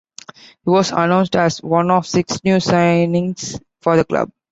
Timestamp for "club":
4.03-4.31